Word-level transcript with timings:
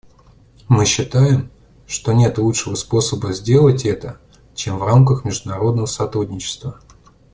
Мы 0.67 0.85
считаем, 0.87 1.51
что 1.85 2.13
нет 2.13 2.39
лучшего 2.39 2.73
способа 2.73 3.33
сделать 3.33 3.85
это, 3.85 4.17
чем 4.55 4.79
в 4.79 4.83
рамках 4.83 5.25
международного 5.25 5.85
сотрудничества. 5.85 6.79